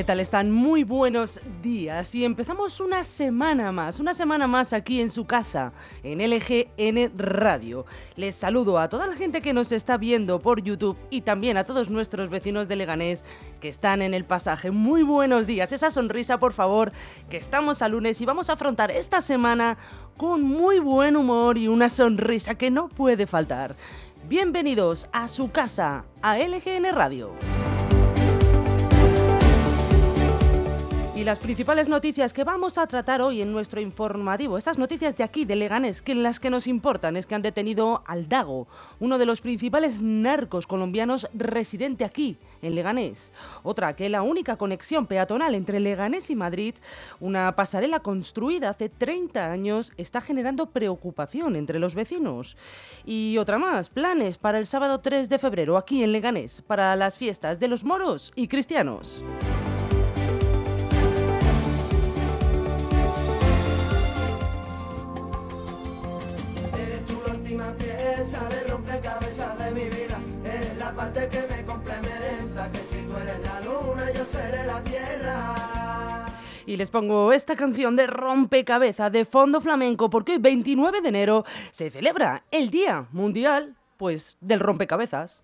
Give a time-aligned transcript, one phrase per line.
[0.00, 0.50] ¿Qué tal están?
[0.50, 5.74] Muy buenos días y empezamos una semana más, una semana más aquí en su casa,
[6.02, 7.84] en LGN Radio.
[8.16, 11.64] Les saludo a toda la gente que nos está viendo por YouTube y también a
[11.64, 13.24] todos nuestros vecinos de Leganés
[13.60, 14.70] que están en el pasaje.
[14.70, 16.92] Muy buenos días, esa sonrisa por favor,
[17.28, 19.76] que estamos a lunes y vamos a afrontar esta semana
[20.16, 23.76] con muy buen humor y una sonrisa que no puede faltar.
[24.26, 27.34] Bienvenidos a su casa, a LGN Radio.
[31.20, 35.22] Y las principales noticias que vamos a tratar hoy en nuestro informativo, estas noticias de
[35.22, 38.68] aquí, de Leganés, que las que nos importan es que han detenido al Dago,
[39.00, 43.32] uno de los principales narcos colombianos residente aquí, en Leganés.
[43.62, 46.74] Otra, que la única conexión peatonal entre Leganés y Madrid,
[47.20, 52.56] una pasarela construida hace 30 años, está generando preocupación entre los vecinos.
[53.04, 57.18] Y otra más, planes para el sábado 3 de febrero aquí en Leganés, para las
[57.18, 59.22] fiestas de los moros y cristianos.
[71.00, 76.26] Parte que me complementa, que si tú eres la luna, yo seré la tierra.
[76.66, 81.44] Y les pongo esta canción de rompecabezas de fondo flamenco porque hoy 29 de enero
[81.70, 85.42] se celebra el Día Mundial pues del rompecabezas.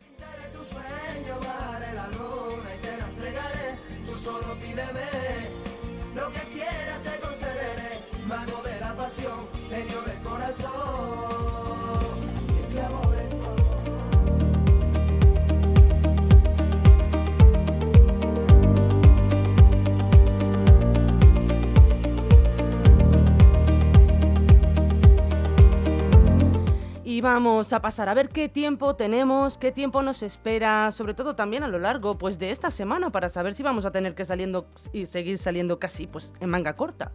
[27.36, 31.64] Vamos a pasar a ver qué tiempo tenemos, qué tiempo nos espera, sobre todo también
[31.64, 34.68] a lo largo pues de esta semana para saber si vamos a tener que saliendo
[34.94, 37.12] y seguir saliendo casi pues en manga corta.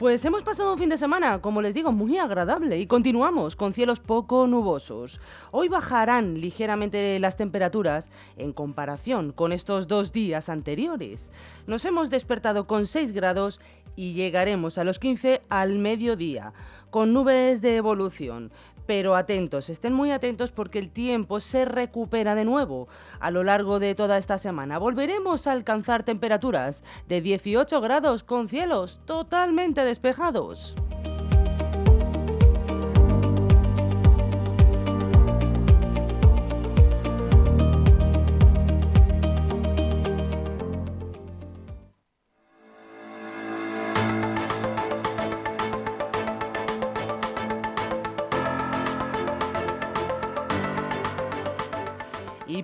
[0.00, 3.72] Pues hemos pasado un fin de semana, como les digo, muy agradable y continuamos con
[3.72, 5.20] cielos poco nubosos.
[5.52, 11.30] Hoy bajarán ligeramente las temperaturas en comparación con estos dos días anteriores.
[11.68, 13.60] Nos hemos despertado con 6 grados
[13.94, 16.52] y llegaremos a los 15 al mediodía,
[16.90, 18.50] con nubes de evolución
[18.86, 22.88] pero atentos, estén muy atentos porque el tiempo se recupera de nuevo
[23.20, 24.78] a lo largo de toda esta semana.
[24.78, 30.74] Volveremos a alcanzar temperaturas de 18 grados con cielos totalmente despejados.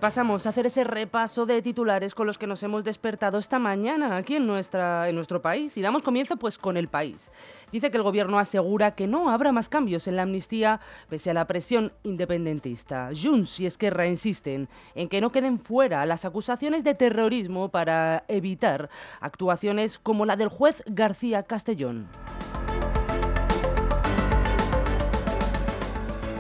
[0.03, 4.17] Pasamos a hacer ese repaso de titulares con los que nos hemos despertado esta mañana
[4.17, 5.77] aquí en, nuestra, en nuestro país.
[5.77, 7.31] Y damos comienzo pues con el país.
[7.71, 11.35] Dice que el gobierno asegura que no habrá más cambios en la amnistía pese a
[11.35, 13.11] la presión independentista.
[13.15, 18.91] Junts y Esquerra insisten en que no queden fuera las acusaciones de terrorismo para evitar
[19.21, 22.09] actuaciones como la del juez García Castellón.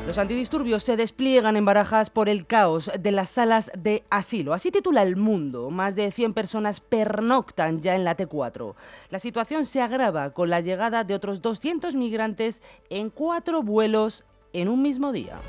[0.06, 4.52] Los antidisturbios se despliegan en barajas por el caos de las salas de asilo.
[4.52, 5.70] Así titula El Mundo.
[5.70, 8.74] Más de 100 personas pernoctan ya en la T4.
[9.10, 14.68] La situación se agrava con la llegada de otros 200 migrantes en cuatro vuelos en
[14.68, 15.40] un mismo día.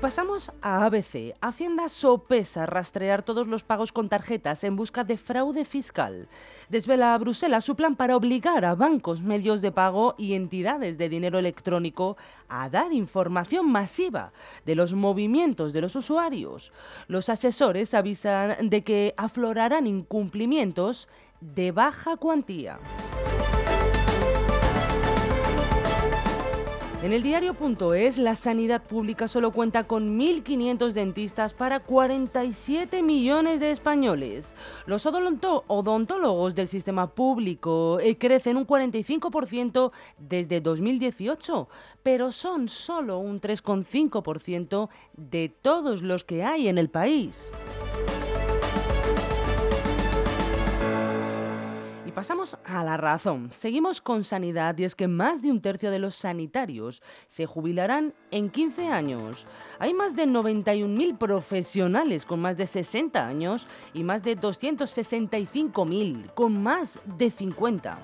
[0.00, 1.34] Pasamos a ABC.
[1.40, 6.28] Hacienda sopesa rastrear todos los pagos con tarjetas en busca de fraude fiscal.
[6.68, 11.08] Desvela a Bruselas su plan para obligar a bancos, medios de pago y entidades de
[11.08, 12.16] dinero electrónico
[12.48, 14.32] a dar información masiva
[14.64, 16.72] de los movimientos de los usuarios.
[17.08, 21.08] Los asesores avisan de que aflorarán incumplimientos
[21.40, 22.78] de baja cuantía.
[27.00, 33.70] En el diario.es, la sanidad pública solo cuenta con 1.500 dentistas para 47 millones de
[33.70, 34.56] españoles.
[34.84, 41.68] Los odontólogos del sistema público eh, crecen un 45% desde 2018,
[42.02, 47.52] pero son solo un 3,5% de todos los que hay en el país.
[52.18, 53.48] Pasamos a la razón.
[53.54, 58.12] Seguimos con sanidad y es que más de un tercio de los sanitarios se jubilarán
[58.32, 59.46] en 15 años.
[59.78, 66.60] Hay más de 91.000 profesionales con más de 60 años y más de 265.000 con
[66.60, 68.00] más de 50.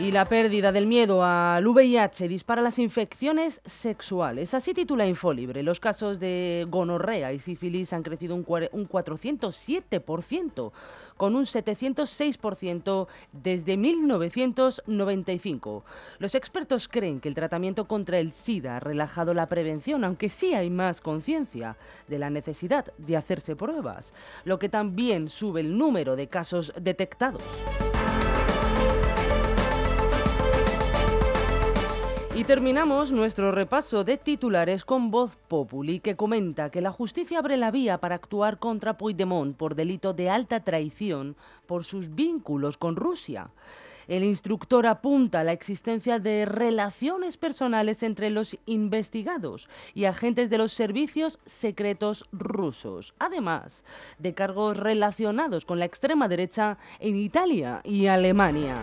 [0.00, 4.54] Y la pérdida del miedo al VIH dispara las infecciones sexuales.
[4.54, 5.62] Así titula Infolibre.
[5.62, 10.72] Los casos de gonorrea y sífilis han crecido un, 407%,
[11.18, 15.84] con un 706% desde 1995.
[16.18, 20.54] Los expertos creen que el tratamiento contra el SIDA ha relajado la prevención, aunque sí
[20.54, 21.76] hay más conciencia
[22.08, 24.14] de la necesidad de hacerse pruebas,
[24.44, 27.42] lo que también sube el número de casos detectados.
[32.40, 37.58] Y terminamos nuestro repaso de titulares con Voz Populi, que comenta que la justicia abre
[37.58, 42.96] la vía para actuar contra Puigdemont por delito de alta traición por sus vínculos con
[42.96, 43.50] Rusia.
[44.08, 50.72] El instructor apunta la existencia de relaciones personales entre los investigados y agentes de los
[50.72, 53.84] servicios secretos rusos, además
[54.18, 58.76] de cargos relacionados con la extrema derecha en Italia y Alemania.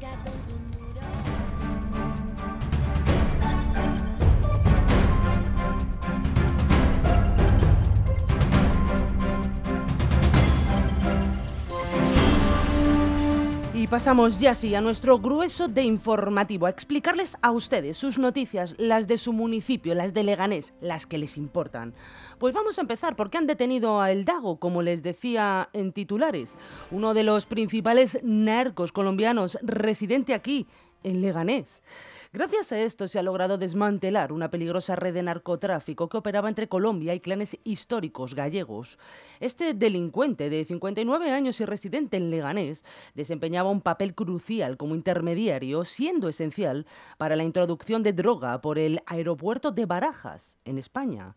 [0.00, 0.33] Y
[13.94, 19.06] pasamos ya sí a nuestro grueso de informativo, a explicarles a ustedes sus noticias, las
[19.06, 21.94] de su municipio, las de Leganés, las que les importan.
[22.40, 26.56] Pues vamos a empezar porque han detenido a El Dago, como les decía en titulares,
[26.90, 30.66] uno de los principales narcos colombianos residente aquí,
[31.04, 31.84] en Leganés.
[32.34, 36.66] Gracias a esto se ha logrado desmantelar una peligrosa red de narcotráfico que operaba entre
[36.66, 38.98] Colombia y clanes históricos gallegos.
[39.38, 42.84] Este delincuente de 59 años y residente en Leganés
[43.14, 46.86] desempeñaba un papel crucial como intermediario, siendo esencial
[47.18, 51.36] para la introducción de droga por el aeropuerto de Barajas, en España.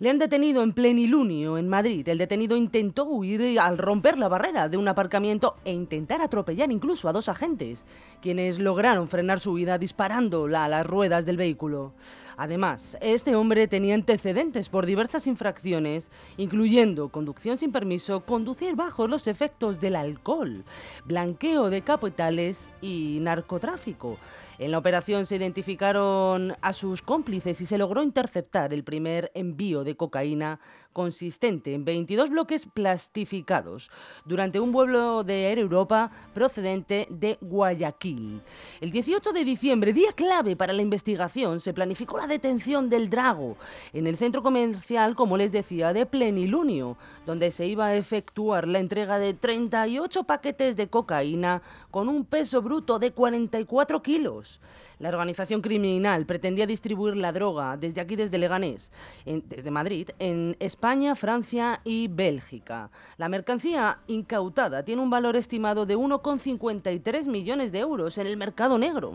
[0.00, 2.06] Le han detenido en plenilunio en Madrid.
[2.08, 7.08] El detenido intentó huir al romper la barrera de un aparcamiento e intentar atropellar incluso
[7.08, 7.84] a dos agentes,
[8.22, 11.94] quienes lograron frenar su huida disparándola a las ruedas del vehículo.
[12.38, 19.26] Además, este hombre tenía antecedentes por diversas infracciones, incluyendo conducción sin permiso, conducir bajo los
[19.26, 20.64] efectos del alcohol,
[21.04, 24.18] blanqueo de capitales y narcotráfico.
[24.60, 29.82] En la operación se identificaron a sus cómplices y se logró interceptar el primer envío
[29.82, 30.60] de cocaína
[30.92, 33.90] consistente en 22 bloques plastificados
[34.24, 38.42] durante un vuelo de Air Europa procedente de Guayaquil.
[38.80, 43.56] El 18 de diciembre, día clave para la investigación, se planificó la detención del Drago
[43.92, 48.78] en el centro comercial, como les decía, de Plenilunio, donde se iba a efectuar la
[48.78, 54.60] entrega de 38 paquetes de cocaína con un peso bruto de 44 kilos.
[54.98, 58.90] La organización criminal pretendía distribuir la droga desde aquí, desde Leganés,
[59.24, 62.90] desde Madrid, en España, Francia y Bélgica.
[63.16, 68.76] La mercancía incautada tiene un valor estimado de 1,53 millones de euros en el mercado
[68.76, 69.12] negro.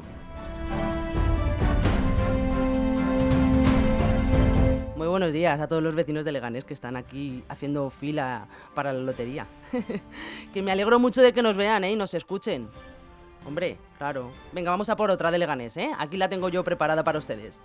[4.96, 8.94] Muy buenos días a todos los vecinos de Leganés que están aquí haciendo fila para
[8.94, 9.48] la lotería.
[10.54, 11.92] que me alegro mucho de que nos vean ¿eh?
[11.92, 12.70] y nos escuchen.
[13.46, 14.32] Hombre, claro.
[14.54, 15.92] Venga, vamos a por otra de Leganés, ¿eh?
[15.98, 17.62] Aquí la tengo yo preparada para ustedes.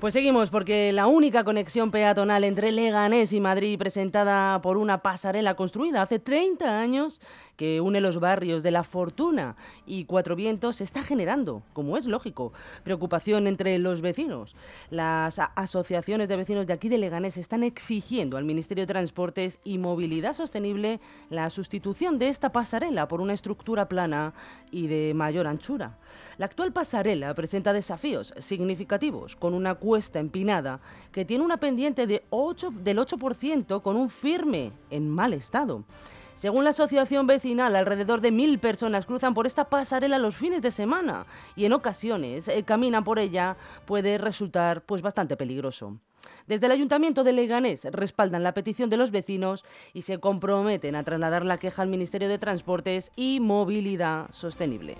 [0.00, 5.54] Pues seguimos, porque la única conexión peatonal entre Leganés y Madrid, presentada por una pasarela
[5.54, 7.20] construida hace 30 años,
[7.56, 9.54] que une los barrios de La Fortuna
[9.86, 12.52] y Cuatro Vientos, está generando, como es lógico,
[12.82, 14.56] preocupación entre los vecinos.
[14.90, 19.78] Las asociaciones de vecinos de aquí de Leganés están exigiendo al Ministerio de Transportes y
[19.78, 20.98] Movilidad Sostenible
[21.30, 24.34] la sustitución de esta pasarela por una estructura plana
[24.72, 25.98] y de mayor anchura.
[26.38, 32.24] La actual pasarela presenta desafíos significativos, con una cuesta empinada que tiene una pendiente de
[32.30, 35.84] 8, del 8% con un firme en mal estado.
[36.34, 40.70] Según la asociación vecinal, alrededor de mil personas cruzan por esta pasarela los fines de
[40.70, 45.98] semana y en ocasiones eh, caminan por ella puede resultar pues bastante peligroso.
[46.46, 51.04] Desde el Ayuntamiento de Leganés respaldan la petición de los vecinos y se comprometen a
[51.04, 54.96] trasladar la queja al Ministerio de Transportes y Movilidad Sostenible.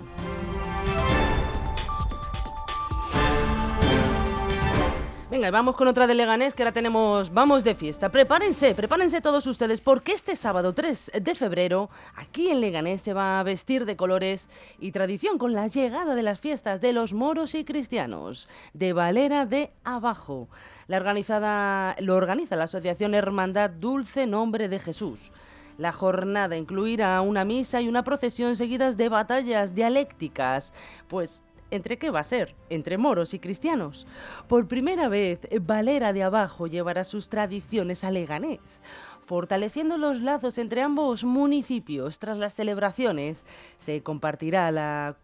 [5.32, 8.10] Venga, vamos con otra de Leganés que ahora tenemos, vamos de fiesta.
[8.10, 13.40] Prepárense, prepárense todos ustedes porque este sábado 3 de febrero aquí en Leganés se va
[13.40, 17.54] a vestir de colores y tradición con la llegada de las fiestas de los moros
[17.54, 20.50] y cristianos de Valera de Abajo.
[20.86, 25.32] La organizada, lo organiza la Asociación Hermandad Dulce Nombre de Jesús.
[25.78, 30.74] La jornada incluirá una misa y una procesión seguidas de batallas dialécticas,
[31.08, 31.42] pues
[31.72, 32.54] ¿Entre qué va a ser?
[32.68, 34.06] Entre moros y cristianos.
[34.46, 38.82] Por primera vez, Valera de Abajo llevará sus tradiciones a Leganés.
[39.24, 43.46] Fortaleciendo los lazos entre ambos municipios, tras las celebraciones
[43.78, 45.16] se compartirá la,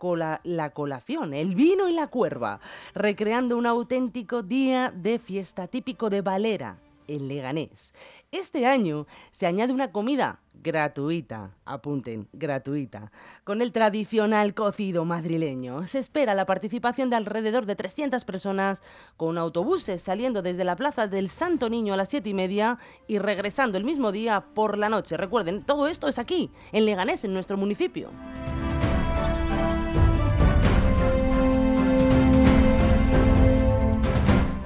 [0.43, 2.61] la colación, el vino y la cuerva,
[2.95, 7.92] recreando un auténtico día de fiesta típico de Valera, en Leganés.
[8.30, 13.12] Este año se añade una comida gratuita, apunten, gratuita,
[13.44, 15.86] con el tradicional cocido madrileño.
[15.86, 18.82] Se espera la participación de alrededor de 300 personas
[19.16, 23.18] con autobuses saliendo desde la Plaza del Santo Niño a las 7 y media y
[23.18, 25.16] regresando el mismo día por la noche.
[25.16, 28.10] Recuerden, todo esto es aquí, en Leganés, en nuestro municipio.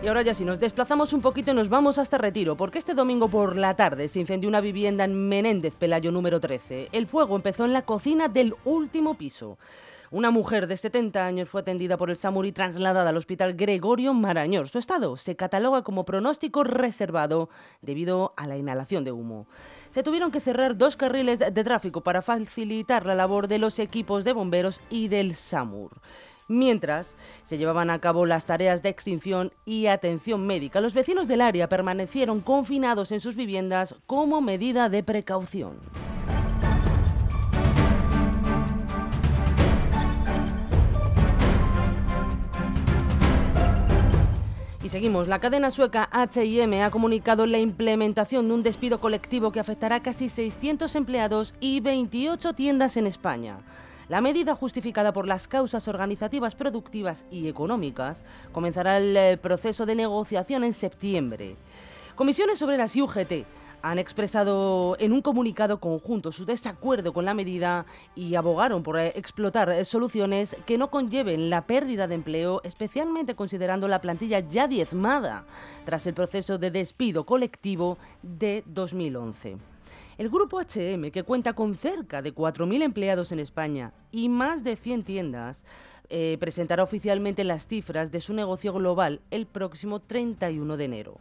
[0.02, 3.28] Y ahora ya si nos desplazamos un poquito nos vamos hasta Retiro, porque este domingo
[3.28, 6.88] por la tarde se incendió una vivienda en Menéndez Pelayo número 13.
[6.90, 9.58] El fuego empezó en la cocina del último piso.
[10.10, 14.12] Una mujer de 70 años fue atendida por el SAMUR y trasladada al hospital Gregorio
[14.12, 14.68] Marañor.
[14.68, 17.48] Su estado se cataloga como pronóstico reservado
[17.80, 19.46] debido a la inhalación de humo.
[19.90, 24.24] Se tuvieron que cerrar dos carriles de tráfico para facilitar la labor de los equipos
[24.24, 25.92] de bomberos y del SAMUR
[26.48, 30.80] mientras se llevaban a cabo las tareas de extinción y atención médica.
[30.80, 35.78] Los vecinos del área permanecieron confinados en sus viviendas como medida de precaución.
[44.84, 45.28] Y seguimos.
[45.28, 50.02] La cadena sueca HM ha comunicado la implementación de un despido colectivo que afectará a
[50.02, 53.58] casi 600 empleados y 28 tiendas en España.
[54.12, 59.94] La medida, justificada por las causas organizativas, productivas y económicas, comenzará el eh, proceso de
[59.94, 61.56] negociación en septiembre.
[62.14, 63.32] Comisiones Obreras y UGT
[63.80, 69.14] han expresado en un comunicado conjunto su desacuerdo con la medida y abogaron por eh,
[69.16, 74.68] explotar eh, soluciones que no conlleven la pérdida de empleo, especialmente considerando la plantilla ya
[74.68, 75.46] diezmada
[75.86, 79.71] tras el proceso de despido colectivo de 2011.
[80.18, 84.76] El grupo HM, que cuenta con cerca de 4.000 empleados en España y más de
[84.76, 85.64] 100 tiendas,
[86.10, 91.14] eh, presentará oficialmente las cifras de su negocio global el próximo 31 de enero.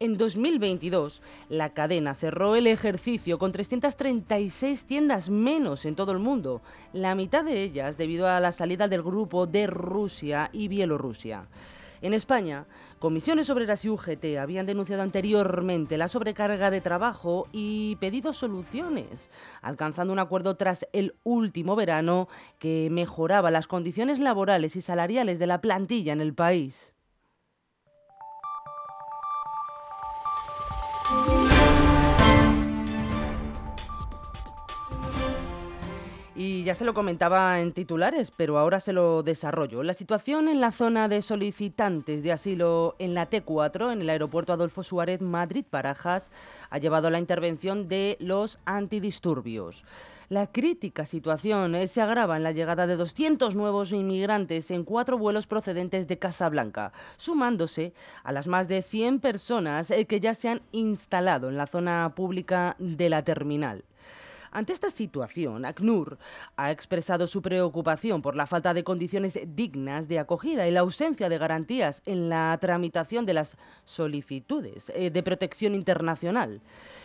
[0.00, 6.60] En 2022, la cadena cerró el ejercicio con 336 tiendas menos en todo el mundo,
[6.92, 11.46] la mitad de ellas debido a la salida del grupo de Rusia y Bielorrusia.
[12.04, 12.66] En España,
[12.98, 19.30] comisiones obreras y UGT habían denunciado anteriormente la sobrecarga de trabajo y pedido soluciones,
[19.62, 25.46] alcanzando un acuerdo tras el último verano que mejoraba las condiciones laborales y salariales de
[25.46, 26.94] la plantilla en el país.
[36.36, 39.84] Y ya se lo comentaba en titulares, pero ahora se lo desarrollo.
[39.84, 44.52] La situación en la zona de solicitantes de asilo en la T4, en el aeropuerto
[44.52, 46.32] Adolfo Suárez Madrid-Barajas,
[46.70, 49.84] ha llevado a la intervención de los antidisturbios.
[50.28, 55.18] La crítica situación eh, se agrava en la llegada de 200 nuevos inmigrantes en cuatro
[55.18, 57.92] vuelos procedentes de Casablanca, sumándose
[58.24, 62.14] a las más de 100 personas eh, que ya se han instalado en la zona
[62.16, 63.84] pública de la terminal.
[64.54, 66.16] Ante esta situación, ACNUR
[66.56, 71.28] ha expresado su preocupación por la falta de condiciones dignas de acogida y la ausencia
[71.28, 76.60] de garantías en la tramitación de las solicitudes eh, de protección internacional.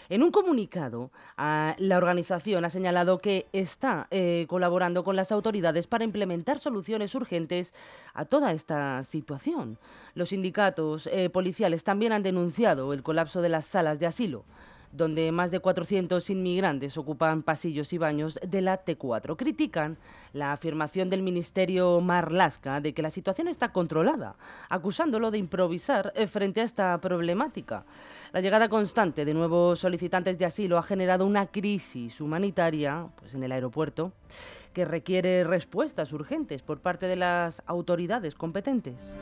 [0.09, 6.03] En un comunicado, la organización ha señalado que está eh, colaborando con las autoridades para
[6.03, 7.73] implementar soluciones urgentes
[8.13, 9.79] a toda esta situación.
[10.13, 14.45] Los sindicatos eh, policiales también han denunciado el colapso de las salas de asilo.
[14.91, 19.35] Donde más de 400 inmigrantes ocupan pasillos y baños de la T4.
[19.35, 19.97] Critican
[20.33, 24.35] la afirmación del Ministerio Marlasca de que la situación está controlada,
[24.69, 27.85] acusándolo de improvisar eh, frente a esta problemática.
[28.31, 33.43] La llegada constante de nuevos solicitantes de asilo ha generado una crisis humanitaria pues, en
[33.43, 34.11] el aeropuerto
[34.73, 39.15] que requiere respuestas urgentes por parte de las autoridades competentes.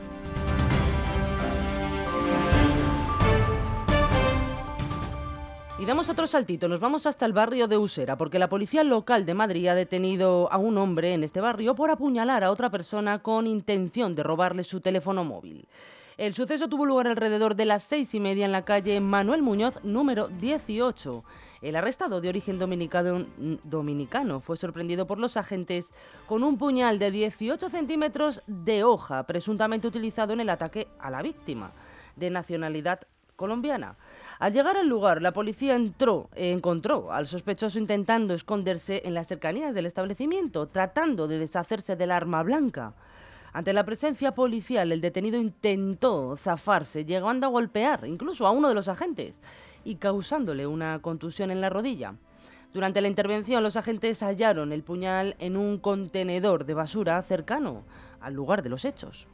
[5.80, 9.24] Y damos otro saltito, nos vamos hasta el barrio de Usera, porque la policía local
[9.24, 13.20] de Madrid ha detenido a un hombre en este barrio por apuñalar a otra persona
[13.20, 15.68] con intención de robarle su teléfono móvil.
[16.16, 19.78] El suceso tuvo lugar alrededor de las seis y media en la calle Manuel Muñoz,
[19.84, 21.22] número 18.
[21.62, 23.24] El arrestado de origen dominicano,
[23.62, 25.92] dominicano, fue sorprendido por los agentes
[26.26, 31.22] con un puñal de 18 centímetros de hoja, presuntamente utilizado en el ataque a la
[31.22, 31.70] víctima,
[32.16, 33.06] de nacionalidad
[33.38, 33.96] colombiana.
[34.40, 39.74] Al llegar al lugar, la policía entró, encontró al sospechoso intentando esconderse en las cercanías
[39.74, 42.92] del establecimiento, tratando de deshacerse del arma blanca.
[43.52, 48.74] Ante la presencia policial, el detenido intentó zafarse, llegando a golpear incluso a uno de
[48.74, 49.40] los agentes
[49.84, 52.14] y causándole una contusión en la rodilla.
[52.74, 57.84] Durante la intervención, los agentes hallaron el puñal en un contenedor de basura cercano
[58.20, 59.28] al lugar de los hechos.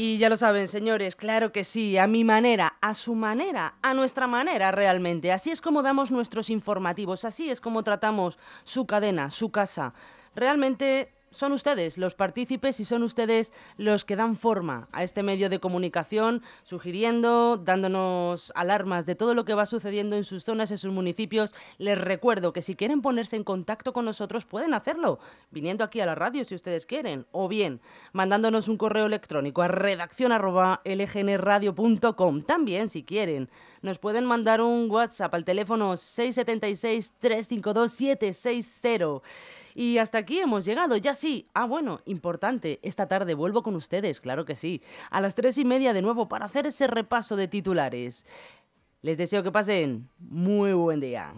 [0.00, 3.94] Y ya lo saben, señores, claro que sí, a mi manera, a su manera, a
[3.94, 5.32] nuestra manera realmente.
[5.32, 9.94] Así es como damos nuestros informativos, así es como tratamos su cadena, su casa.
[10.36, 15.48] Realmente son ustedes los partícipes y son ustedes los que dan forma a este medio
[15.48, 20.78] de comunicación, sugiriendo, dándonos alarmas de todo lo que va sucediendo en sus zonas, en
[20.78, 21.54] sus municipios.
[21.78, 25.18] Les recuerdo que si quieren ponerse en contacto con nosotros pueden hacerlo,
[25.50, 27.80] viniendo aquí a la radio si ustedes quieren, o bien
[28.12, 32.42] mandándonos un correo electrónico a redacción.lgnradio.com.
[32.42, 33.48] También, si quieren,
[33.82, 39.22] nos pueden mandar un WhatsApp al teléfono 676 352 760.
[39.74, 41.46] Y hasta aquí hemos llegado, ya sí.
[41.54, 45.64] Ah, bueno, importante, esta tarde vuelvo con ustedes, claro que sí, a las tres y
[45.64, 48.26] media de nuevo para hacer ese repaso de titulares.
[49.02, 51.32] Les deseo que pasen muy buen día.